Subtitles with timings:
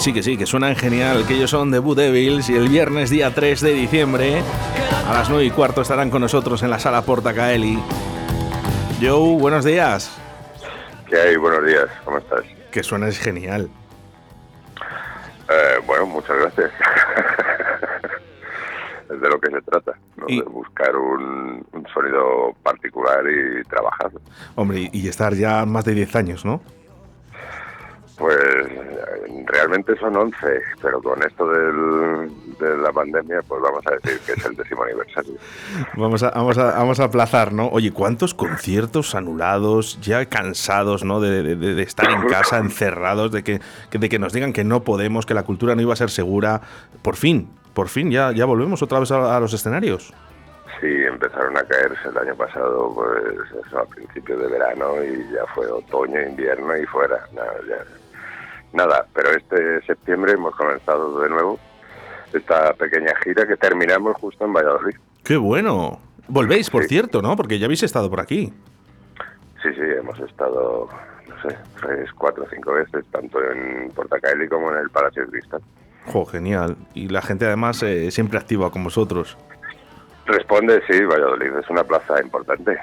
[0.00, 2.70] Que sí, que sí, que suenan genial, que ellos son The Boo Devils y el
[2.70, 4.40] viernes día 3 de diciembre
[5.06, 7.78] a las 9 y cuarto estarán con nosotros en la sala Porta Caeli.
[8.98, 10.18] Joe, buenos días.
[11.06, 11.36] ¿Qué hay?
[11.36, 12.40] Buenos días, ¿cómo estás?
[12.70, 13.68] Que suena es genial.
[15.50, 16.70] Eh, bueno, muchas gracias.
[19.10, 20.24] es de lo que se trata, ¿no?
[20.28, 24.10] Y- de buscar un, un sonido particular y trabajar.
[24.54, 26.62] Hombre, y- estar ya más de 10 años, ¿no?
[28.16, 28.66] Pues
[29.46, 30.36] realmente son 11,
[30.82, 34.82] pero con esto del, de la pandemia, pues vamos a decir que es el décimo
[34.84, 35.34] aniversario.
[35.96, 37.68] Vamos a, vamos a, vamos a aplazar, ¿no?
[37.68, 41.20] Oye, ¿cuántos conciertos anulados, ya cansados, ¿no?
[41.20, 44.82] De, de- de estar en casa, encerrados, de que, de que nos digan que no
[44.84, 46.60] podemos, que la cultura no iba a ser segura.
[47.02, 50.12] Por fin, por fin, ya, ya volvemos otra vez a, a los escenarios.
[50.80, 55.44] Sí, empezaron a caerse el año pasado, pues eso, a principios de verano y ya
[55.54, 57.18] fue otoño, invierno y fuera.
[57.34, 57.84] Nada, ya-
[58.72, 61.58] nada, pero este septiembre hemos comenzado de nuevo
[62.32, 64.96] esta pequeña gira que terminamos justo en Valladolid.
[65.24, 66.00] ¡Qué bueno!
[66.28, 66.90] Volvéis, por Sí.
[66.90, 67.34] cierto, ¿no?
[67.36, 68.52] Porque ya habéis estado por aquí.
[69.62, 70.88] Sí, sí, hemos estado,
[71.28, 75.60] no sé, tres, cuatro, cinco veces, tanto en Portacaeli como en el Palacio de Cristal.
[76.06, 76.76] ¡Jo, genial!
[76.94, 79.36] Y la gente además eh, siempre activa con vosotros.
[80.26, 82.78] Responde, sí, Valladolid es una plaza importante.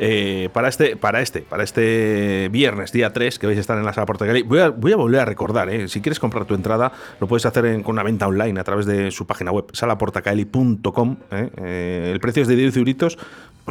[0.00, 3.84] Eh, para este, para este, para este viernes, día 3, que vais a estar en
[3.84, 6.54] la sala Portagali, voy a, voy a volver a recordar, eh, si quieres comprar tu
[6.54, 9.66] entrada, lo puedes hacer en- con una venta online a través de su página web,
[9.72, 11.16] salaportacaeli.com.
[11.32, 13.18] eh, eh, el precio es de 10 euritos.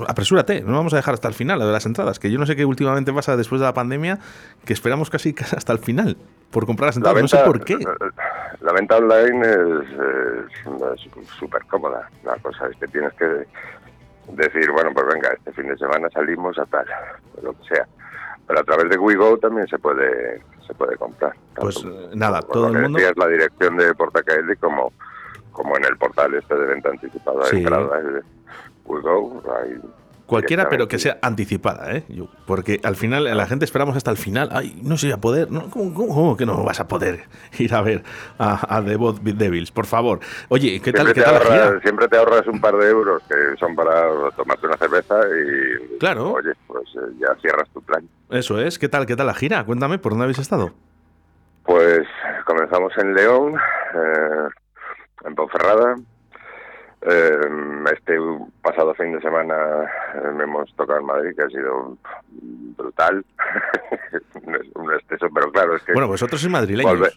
[0.08, 2.46] Apresúrate, no vamos a dejar hasta el final lo de las entradas, que yo no
[2.46, 4.20] sé qué últimamente pasa después de la pandemia,
[4.66, 6.18] que esperamos casi hasta el final
[6.52, 7.22] por comprar las La entradas.
[7.32, 7.78] venta, no sé por qué.
[8.62, 11.02] La venta online es
[11.40, 12.10] súper cómoda.
[12.24, 13.26] La cosa es que tienes que
[14.30, 16.86] decir, bueno, pues venga, este fin de semana salimos a tal,
[17.42, 17.88] lo que sea.
[18.48, 21.34] Pero a través de WeGo también se puede se puede comprar.
[21.56, 24.92] Pues, Tanto eh, nada, todo el mundo- la dirección de Portacaeli como,
[25.54, 27.56] como en el portal este de venta anticipada Sí.
[27.58, 28.22] de entrada de
[28.86, 29.44] WeGo.
[29.62, 29.80] Hay
[30.28, 32.04] Cualquiera, pero que sea anticipada, ¿eh?
[32.10, 34.50] Yo- porque al final, la gente esperamos hasta el final.
[34.52, 35.50] Ay, no sé a poder.
[35.50, 37.22] No, ¿cómo, cómo- cómo que no vas a poder
[37.60, 38.04] ir a ver
[38.38, 39.72] a, a The Bot Devils?
[39.72, 40.20] Por favor.
[40.50, 41.82] Oye, ¿qué tal, Siempre qué te tal la ahorras- gira?
[41.82, 46.34] Siempre te ahorras un par de euros que son para tomarte una cerveza y, Claro.
[46.34, 48.04] oye, pues eh, ya cierras tu plan.
[48.30, 48.78] Eso es.
[48.78, 49.64] ¿Qué tal, qué tal la gira?
[49.64, 50.74] Cuéntame, ¿por dónde habéis estado?
[51.64, 52.02] Pues
[52.46, 54.48] comenzamos en León, eh,
[55.26, 55.96] en Ponferrada.
[57.10, 57.40] Eh,
[57.94, 58.18] este
[58.62, 59.56] pasado fin de semana
[60.16, 61.98] eh, me hemos tocado en Madrid, que ha sido
[62.78, 63.26] brutal.
[64.46, 66.94] No es un exceso, pero claro, es que Bueno, vosotros sois madrileños.
[66.94, 67.14] Volver.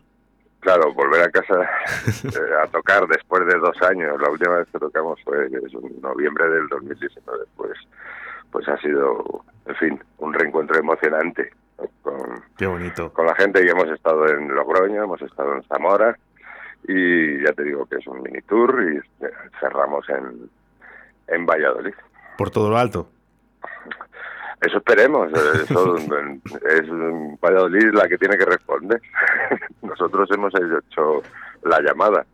[0.60, 1.62] Claro, volver a casa
[2.24, 4.20] eh, a tocar después de dos años.
[4.20, 7.44] La última vez que tocamos fue en noviembre del 2019.
[7.56, 7.78] Pues,
[8.50, 11.52] pues ha sido, en fin, un reencuentro emocionante
[12.02, 13.12] con, Qué bonito.
[13.12, 16.16] con la gente y hemos estado en Logroño, hemos estado en Zamora
[16.84, 19.30] y ya te digo que es un mini tour y eh,
[19.60, 20.50] cerramos en,
[21.28, 21.94] en Valladolid.
[22.36, 23.08] Por todo lo alto.
[24.60, 29.00] Eso esperemos, eh, eso es mm, Valladolid la que tiene que responder.
[29.82, 31.22] Nosotros hemos hecho
[31.64, 32.26] la llamada.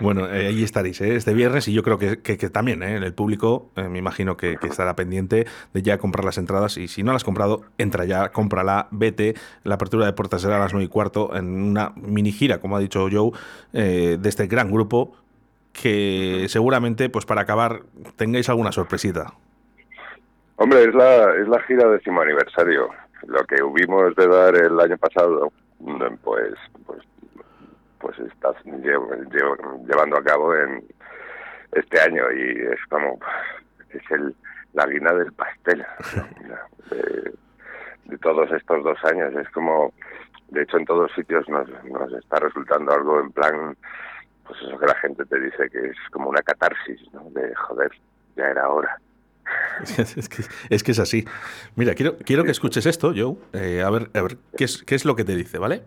[0.00, 1.16] Bueno, eh, ahí estaréis ¿eh?
[1.16, 2.94] este viernes y yo creo que, que- que también ¿eh?
[2.96, 6.86] el público, eh, me imagino que, que estará pendiente de ya comprar las entradas y
[6.86, 9.34] si no las has comprado, entra ya, cómprala, vete.
[9.64, 12.76] La apertura de puertas será a las 9 y cuarto en una mini gira, como
[12.76, 13.32] ha dicho Joe,
[13.72, 15.16] eh, de este gran grupo
[15.72, 17.82] que seguramente, pues para acabar,
[18.16, 19.32] tengáis alguna sorpresita.
[20.56, 22.88] Hombre, es la, es la gira décimo aniversario.
[23.26, 26.54] Lo que hubimos de dar el año pasado, mm, pues,
[26.86, 27.00] pues,
[28.00, 30.84] pues está lle- lle- llevando a cabo en
[31.72, 33.18] este año y es como,
[33.90, 34.34] es el,
[34.74, 35.84] la guina del pastel
[36.16, 36.56] ¿no?
[36.96, 37.32] de,
[38.04, 39.34] de todos estos dos años.
[39.34, 39.92] Es como,
[40.48, 43.76] de hecho, en todos sitios nos, nos está resultando algo en plan,
[44.46, 47.28] pues eso que la gente te dice que es como una catarsis, ¿no?
[47.30, 47.90] De joder,
[48.36, 48.96] ya era hora.
[50.16, 51.24] Es que, es que es así.
[51.74, 53.36] Mira, quiero, quiero que escuches esto, Joe.
[53.54, 55.82] eh, a ver, a ver qué, es, qué es lo que te dice, ¿vale?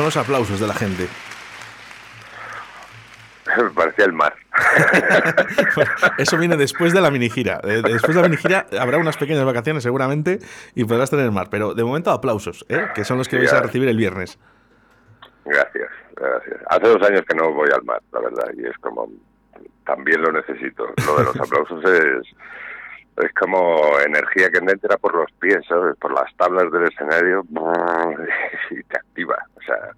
[0.00, 1.06] Son los aplausos de la gente?
[3.62, 4.34] Me parecía el mar.
[6.18, 7.60] Eso viene después de la mini gira.
[7.62, 10.38] Después de la mini gira habrá unas pequeñas vacaciones seguramente
[10.74, 11.48] y podrás tener el mar.
[11.50, 12.86] Pero de momento aplausos, ¿eh?
[12.94, 14.38] que son los que vais a recibir el viernes.
[15.44, 16.60] Gracias, gracias.
[16.70, 19.06] Hace dos años que no voy al mar, la verdad, y es como
[19.84, 20.86] también lo necesito.
[21.06, 22.26] Lo de los aplausos es
[23.22, 25.96] es como energía que entra por los pies, ¿sabes?
[25.96, 27.44] Por las tablas del escenario
[28.70, 29.36] y te activa.
[29.56, 29.94] O sea,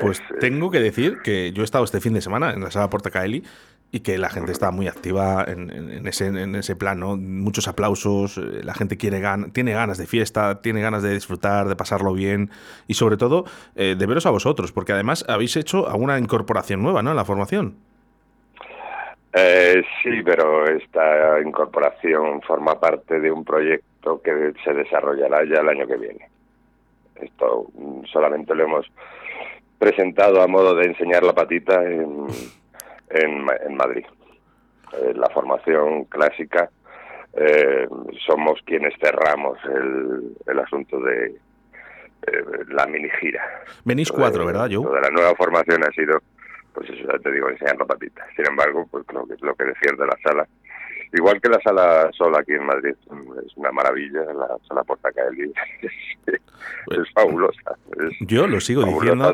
[0.00, 2.90] pues tengo que decir que yo he estado este fin de semana en la sala
[2.90, 3.44] Portacaeli
[3.92, 7.16] y que la gente está muy activa en, ese, en ese plan, ¿no?
[7.16, 11.68] Muchos aplausos, eh, la gente quiere gan tiene ganas de fiesta, tiene ganas de disfrutar,
[11.68, 12.50] de pasarlo bien
[12.88, 13.44] y sobre todo
[13.76, 17.10] eh, de veros a vosotros, porque además habéis hecho alguna incorporación nueva, ¿no?
[17.10, 17.76] En la formación.
[19.36, 25.68] Eh, sí, pero esta incorporación forma parte de un proyecto que se desarrollará ya el
[25.68, 26.28] año que viene.
[27.16, 28.86] Esto mm, solamente lo hemos
[29.78, 32.26] presentado a modo de enseñar la patita en,
[33.10, 34.04] en, Madrid.
[34.92, 36.70] Eh, la formación clásica
[37.32, 37.88] eh,
[38.24, 41.34] somos quienes cerramos el, el asunto de
[42.26, 43.42] eh, la mini gira.
[43.84, 44.82] Venís cuatro, ¿verdad, yo?
[44.82, 46.20] De la nueva formación ha sido,
[46.74, 48.26] pues eso ya te digo, enseñar la patita.
[48.36, 50.46] Sin embargo, pues lo que, lo que decías de la sala,
[51.12, 52.94] igual que la sala sola aquí en Madrid,
[53.46, 55.92] es una maravilla, la sala Portacaeli es,
[56.26, 56.40] es,
[56.90, 57.76] es fabulosa.
[58.20, 59.32] yo lo sigo diciendo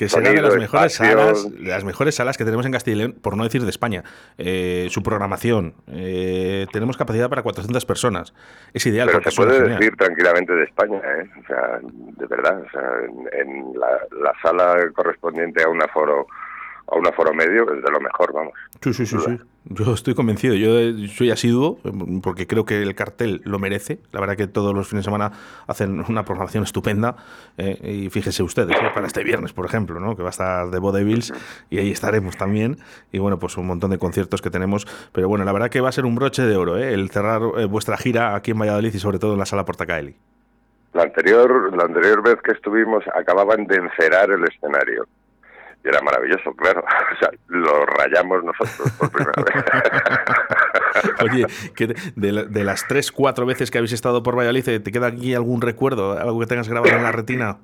[0.00, 3.16] que será de las mejores salas, las mejores salas que tenemos en Castilla y León,
[3.20, 4.02] por no decir de España.
[4.38, 8.32] Eh, su programación, eh, tenemos capacidad para 400 personas.
[8.72, 9.10] Es ideal.
[9.12, 11.28] Pero se puede decir tranquilamente de España, ¿eh?
[11.38, 12.82] o sea, de verdad, o sea,
[13.32, 13.88] en, la,
[14.22, 16.26] la, sala correspondiente a un aforo
[16.90, 18.52] a un aforo medio es de lo mejor, vamos.
[18.82, 19.38] Sí, sí, sí, sí.
[19.64, 20.54] Yo estoy convencido.
[20.54, 20.70] Yo
[21.08, 21.78] soy asiduo
[22.22, 24.00] porque creo que el cartel lo merece.
[24.10, 25.32] La verdad que todos los fines de semana
[25.66, 27.16] hacen una programación estupenda.
[27.58, 30.16] Eh, y fíjese ustedes, eh, para este viernes, por ejemplo, ¿no?
[30.16, 31.32] que va a estar de Vodevils
[31.68, 32.78] y ahí estaremos también.
[33.12, 34.86] Y bueno, pues un montón de conciertos que tenemos.
[35.12, 36.94] Pero bueno, la verdad que va a ser un broche de oro ¿eh?
[36.94, 40.16] el cerrar eh, vuestra gira aquí en Valladolid y sobre todo en la sala Portacaeli.
[40.94, 45.06] La anterior, la anterior vez que estuvimos acababan de encerar el escenario
[45.84, 46.84] y era maravilloso, claro.
[47.12, 49.64] O sea, lo rayamos nosotros por primera vez.
[51.22, 51.46] Oye,
[52.16, 55.60] de, de, las tres, cuatro veces que habéis estado por Valladolid, ¿te queda aquí algún
[55.60, 57.58] recuerdo, algo que tengas grabado en la retina?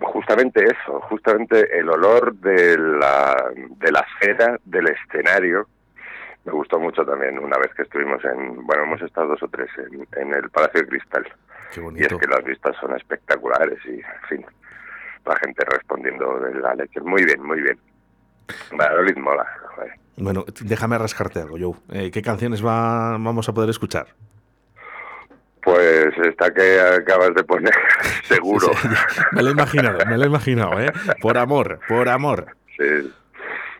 [0.00, 5.66] Justamente eso, justamente el olor de la, de la cera del escenario.
[6.44, 9.68] Me gustó mucho también una vez que estuvimos en, bueno, hemos estado dos o tres
[9.78, 11.26] en, en el Palacio de Cristal.
[11.72, 12.02] Qué bonito.
[12.02, 14.46] Y es que las vistas son espectaculares y, en fin,
[15.26, 17.00] la gente respondiendo de la leche.
[17.00, 17.78] Muy bien, muy bien.
[18.76, 19.46] Valladolid mola.
[20.16, 21.74] Bueno, déjame rascarte algo, Joe.
[21.98, 24.08] Eh, ¿Qué canciones va, vamos a poder escuchar?
[25.62, 27.74] Pues esta que acabas de poner,
[28.24, 28.68] seguro.
[29.32, 30.90] me lo he imaginado, me lo he imaginado, ¿eh?
[31.20, 32.56] Por amor, por amor.
[32.78, 33.12] Sí,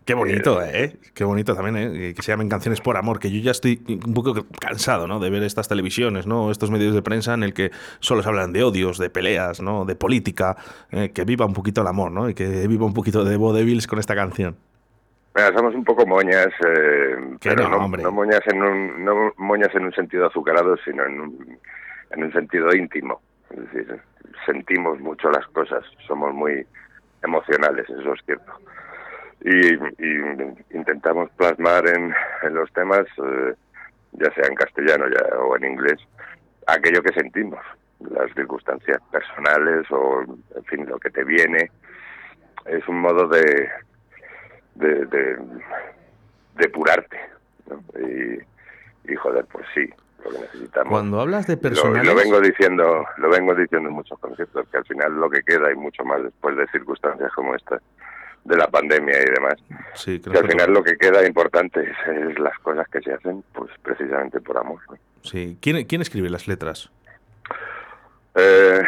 [0.05, 0.97] Qué bonito, ¿eh?
[1.14, 2.14] Qué bonito también, ¿eh?
[2.14, 5.21] Que se llamen canciones por amor, que yo ya estoy un poco cansado, ¿no?
[5.21, 6.50] De ver estas televisiones, ¿no?
[6.50, 9.85] Estos medios de prensa en el que solo se hablan de odios, de peleas, ¿no?
[9.85, 10.57] De política,
[10.90, 12.28] eh, que viva un poquito el amor, ¿no?
[12.28, 14.57] Y que viva un poquito de vodevils con esta canción.
[15.35, 19.85] Mira, somos un poco moñas, eh, pero no, no, moñas en un, no moñas en
[19.85, 21.59] un sentido azucarado, sino en un,
[22.11, 23.21] en un sentido íntimo.
[23.50, 24.00] Es decir,
[24.47, 26.66] sentimos mucho las cosas, somos muy
[27.23, 28.52] emocionales, eso es cierto
[29.42, 33.54] y, intentamos plasmar en, en los temas, eh,
[34.12, 35.99] ya sea en castellano ya, o en inglés,
[36.66, 37.61] aquello que sentimos,
[38.00, 40.23] las circunstancias personales o,
[40.54, 41.70] en fin, lo que te viene.
[42.66, 43.68] Es un modo de,
[44.75, 45.38] de, de
[46.56, 47.18] depurarte.
[47.66, 47.82] ¿no?
[47.99, 48.38] Y,
[49.11, 49.88] y, joder, pues sí,
[50.23, 50.90] lo que necesitamos.
[50.90, 52.06] Cuando hablas de personales...
[52.06, 55.42] Lo, lo, vengo diciendo, lo vengo diciendo en muchos conceptos, que al final lo que
[55.42, 57.82] queda y mucho más después de circunstancias como estas
[58.44, 59.54] de la pandemia y demás.
[59.94, 63.70] Sí, que al final lo que queda importante es, las cosas que se hacen pues
[63.82, 64.80] precisamente por amor.
[65.23, 65.59] Sí.
[65.61, 66.90] ¿Quién, ¿Quién escribe las letras?
[68.35, 68.82] Eh,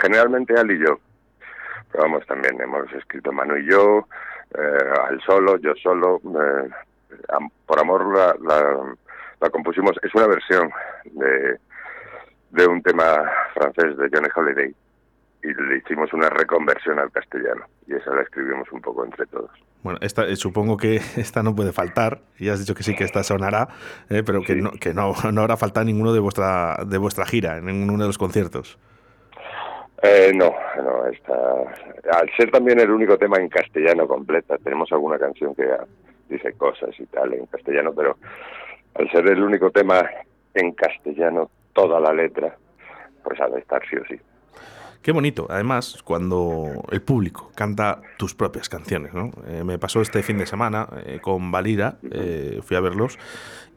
[0.00, 1.00] generalmente Al y yo.
[1.90, 4.06] Pero vamos, también hemos escrito Manu y yo,
[4.56, 6.20] eh, Al solo, yo solo.
[6.24, 6.68] Eh,
[7.66, 8.96] por amor la, la,
[9.40, 9.96] la, compusimos.
[10.02, 10.70] Es una versión
[11.04, 11.58] de,
[12.50, 14.74] de un tema francés de Johnny Holiday
[15.46, 19.50] y le hicimos una reconversión al castellano y esa la escribimos un poco entre todos.
[19.82, 23.04] Bueno, esta, eh, supongo que esta no puede faltar, ya has dicho que sí que
[23.04, 23.68] esta sonará,
[24.10, 27.58] eh, pero que, no, que no, no habrá faltado ninguno de vuestra, de vuestra gira,
[27.58, 28.78] en ninguno de los conciertos.
[30.02, 31.34] Eh, no, no, está...
[32.12, 35.66] Al ser también el único tema en castellano completa, tenemos alguna canción que
[36.28, 38.16] dice cosas y tal en castellano, pero
[38.94, 40.02] al ser el único tema
[40.54, 42.56] en castellano, toda la letra,
[43.24, 44.20] pues ha de estar sí o sí.
[45.02, 49.30] Qué bonito, además, cuando el público canta tus propias canciones, ¿no?
[49.46, 53.18] Eh, me pasó este fin de semana eh, con Valira, eh, fui a verlos,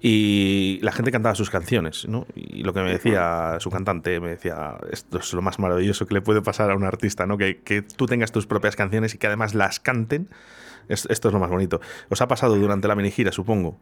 [0.01, 2.25] y la gente cantaba sus canciones, ¿no?
[2.35, 6.15] Y lo que me decía su cantante, me decía, esto es lo más maravilloso que
[6.15, 7.38] le puede pasar a un artista, ¿no?
[7.38, 10.29] Que, que tú tengas tus propias canciones y que además las canten,
[10.88, 11.79] esto es lo más bonito.
[12.09, 13.77] ¿Os ha pasado durante la mini gira, supongo?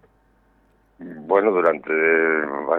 [0.99, 1.93] Bueno, durante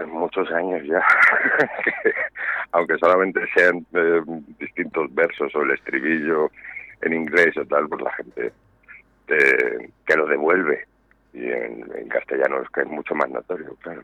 [0.07, 1.01] muchos años ya,
[2.71, 4.21] aunque solamente sean eh,
[4.59, 6.51] distintos versos o el estribillo
[7.01, 8.51] en inglés o tal, pues la gente
[9.27, 10.85] te, lo devuelve.
[11.31, 14.01] Y en, en castellano es que es mucho más notorio, claro.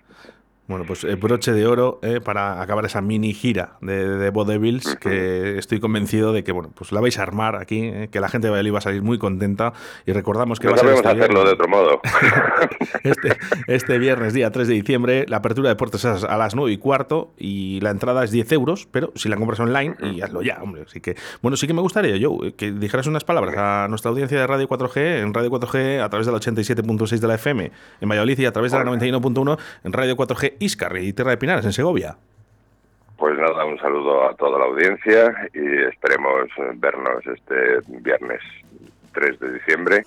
[0.68, 5.60] Bueno, pues el broche de oro eh, para acabar esa mini gira de, de que
[5.60, 8.48] estoy convencido de que bueno, pues la vais a armar aquí, eh, que la gente
[8.48, 9.74] de Valladolid va a salir muy contenta.
[10.08, 12.02] Y recordamos que no va a ser este hacerlo viernes, de otro modo.
[13.04, 16.72] este, este viernes, día 3 de diciembre, la apertura de puertas es a las 9
[16.72, 20.42] y cuarto y la entrada es 10 euros, pero si la compras online, y hazlo
[20.42, 20.84] ya, hombre.
[20.88, 24.40] Así que, bueno, sí que me gustaría, yo, que dijeras unas palabras a nuestra audiencia
[24.40, 28.10] de Radio 4G, en Radio 4G a través de la 87.6 de la FM, en
[28.10, 31.66] Valladolid y a través de la 91.1 en Radio 4G Iscar y Tierra de Pinares,
[31.66, 32.18] en Segovia.
[33.18, 38.42] Pues nada, un saludo a toda la audiencia y esperemos vernos este viernes
[39.14, 40.04] 3 de diciembre.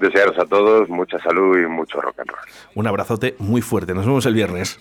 [0.00, 2.40] Desearos a todos mucha salud y mucho rock and roll.
[2.74, 3.94] Un abrazote muy fuerte.
[3.94, 4.78] Nos vemos el viernes.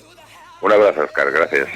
[0.61, 1.31] Un abrazo, Oscar.
[1.31, 1.67] Gracias.